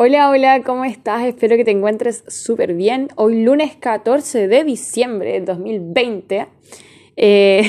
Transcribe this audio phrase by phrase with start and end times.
[0.00, 1.24] Hola, hola, ¿cómo estás?
[1.24, 3.08] Espero que te encuentres súper bien.
[3.16, 6.46] Hoy lunes 14 de diciembre de 2020
[7.16, 7.66] eh,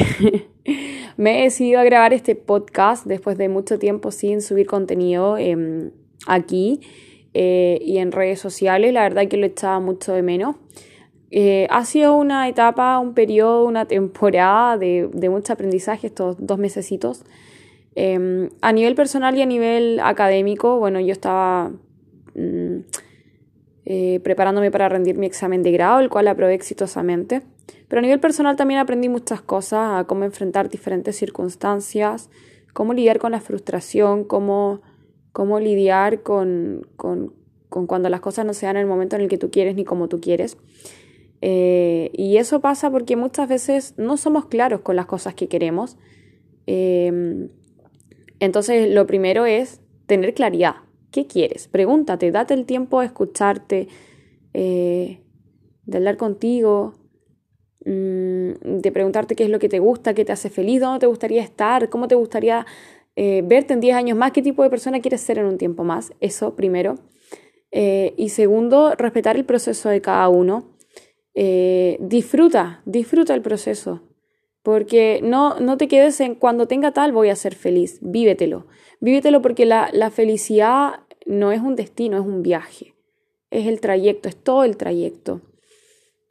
[1.18, 5.89] me he decidido a grabar este podcast después de mucho tiempo sin subir contenido em,
[6.28, 6.81] aquí
[7.33, 8.93] eh, y en redes sociales.
[8.93, 10.55] La verdad que lo echaba mucho de menos.
[11.31, 16.59] Eh, ha sido una etapa, un periodo, una temporada de, de mucho aprendizaje estos dos
[16.59, 17.25] mesecitos.
[17.95, 21.71] Em, a nivel personal y a nivel académico, bueno, yo estaba
[22.35, 27.41] eh, preparándome para rendir mi examen de grado, el cual aprobé exitosamente.
[27.87, 32.29] Pero a nivel personal también aprendí muchas cosas, a cómo enfrentar diferentes circunstancias,
[32.73, 34.81] cómo lidiar con la frustración, cómo,
[35.31, 37.34] cómo lidiar con, con,
[37.67, 39.75] con, cuando las cosas no se dan en el momento en el que tú quieres
[39.75, 40.57] ni como tú quieres.
[41.41, 45.98] Eh, y eso pasa porque muchas veces no somos claros con las cosas que queremos.
[46.67, 47.49] Eh,
[48.39, 50.75] entonces, lo primero es tener claridad.
[51.12, 51.68] ¿Qué quieres?
[51.68, 53.88] Pregúntate, date el tiempo de escucharte,
[54.54, 55.21] eh,
[55.85, 56.93] de hablar contigo,
[57.85, 61.07] mm, de preguntarte qué es lo que te gusta, qué te hace feliz, dónde te
[61.07, 62.66] gustaría estar, cómo te gustaría
[63.16, 65.84] eh, verte en 10 años más, qué tipo de persona quieres ser en un tiempo
[65.84, 66.14] más.
[66.22, 66.96] Eso primero.
[67.72, 70.76] Eh, y segundo, respetar el proceso de cada uno.
[72.00, 74.09] disfruta, disfruta el proceso.
[74.70, 78.67] Porque no, no te quedes en cuando tenga tal voy a ser feliz, vívetelo.
[79.00, 82.94] Vívetelo porque la, la felicidad no es un destino, es un viaje.
[83.50, 85.42] Es el trayecto, es todo el trayecto.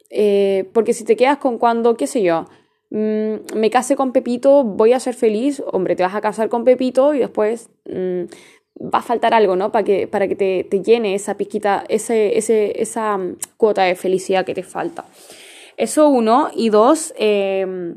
[0.09, 2.45] Eh, porque si te quedas con cuando, qué sé yo,
[2.91, 6.63] mm, me case con Pepito, voy a ser feliz, hombre, te vas a casar con
[6.63, 8.23] Pepito y después mm,
[8.81, 9.73] va a faltar algo, ¿no?
[9.73, 13.95] Para que, para que te, te llene esa pizquita, ese, ese, esa mm, cuota de
[13.95, 15.03] felicidad que te falta.
[15.75, 16.51] Eso uno.
[16.55, 17.95] Y dos, eh,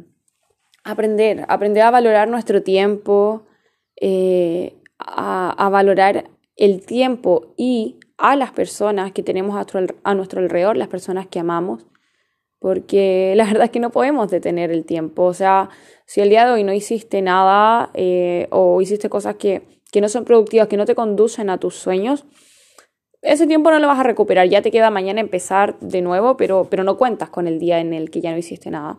[0.84, 3.46] aprender, aprender a valorar nuestro tiempo,
[4.00, 10.88] eh, a, valorar el tiempo y a las personas que tenemos a nuestro, alrededor, las
[10.88, 11.86] personas que amamos,
[12.58, 15.24] porque la verdad es que no podemos detener el tiempo.
[15.24, 15.70] O sea,
[16.06, 20.08] si el día de hoy no hiciste nada eh, o hiciste cosas que, que no
[20.08, 22.24] son productivas, que no te conducen a tus sueños,
[23.22, 24.48] ese tiempo no lo vas a recuperar.
[24.48, 27.94] Ya te queda mañana empezar de nuevo, pero, pero no cuentas con el día en
[27.94, 28.98] el que ya no hiciste nada.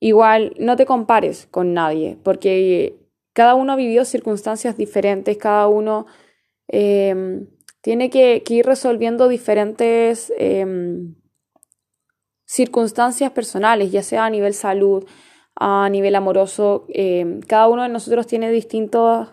[0.00, 2.96] Igual, no te compares con nadie, porque
[3.32, 6.06] cada uno ha vivido circunstancias diferentes, cada uno
[6.68, 7.48] em,
[7.80, 11.14] tiene que, ir resolviendo diferentes em,
[12.44, 15.04] circunstancias personales, ya sea a nivel salud,
[15.56, 16.86] a nivel amoroso.
[16.88, 19.28] Em, cada uno de nosotros tiene distintos,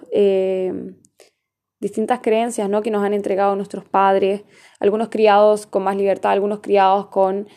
[1.79, 2.81] distintas creencias ¿no?
[2.81, 4.43] que nos han entregado nuestros padres,
[4.79, 7.47] algunos criados con más libertad, algunos criados con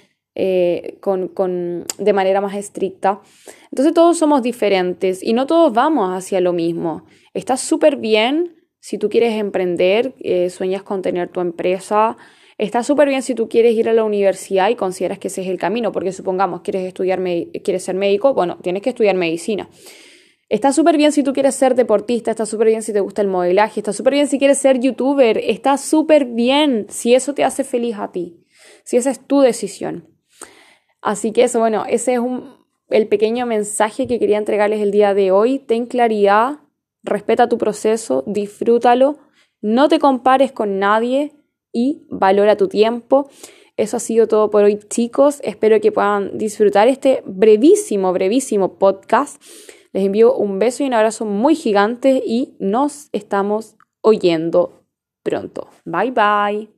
[0.41, 3.21] eh, con, de manera más estricta.
[3.73, 7.05] Entonces todos somos diferentes y no todos vamos hacia lo mismo.
[7.35, 12.17] Está súper bien si tú quieres emprender, eh, sueñas con tener tu empresa.
[12.57, 15.49] Está súper bien si tú quieres ir a la universidad y consideras que ese es
[15.49, 17.21] el camino, porque supongamos quieres estudiar,
[17.65, 19.69] quieres ser médico, bueno, tienes que estudiar medicina.
[20.49, 23.29] Está súper bien si tú quieres ser deportista, está súper bien si te gusta el
[23.29, 27.65] modelaje, está súper bien si quieres ser youtuber, está súper bien si eso te hace
[27.65, 28.47] feliz a ti,
[28.85, 30.18] si esa es tu decisión.
[31.01, 32.21] Así que eso, bueno, ese es
[32.91, 35.59] el pequeño mensaje que quería entregarles el día de hoy.
[35.59, 36.59] Ten claridad,
[37.03, 39.19] respeta tu proceso, disfrútalo,
[39.61, 41.33] no te compares con nadie
[41.73, 43.29] y valora tu tiempo.
[43.77, 45.41] Eso ha sido todo por hoy, chicos.
[45.45, 49.41] Espero que puedan disfrutar este brevísimo, brevísimo podcast.
[49.93, 54.83] Les envío un beso y un abrazo muy gigante y nos estamos oyendo
[55.23, 55.69] pronto.
[55.85, 56.78] Bye bye.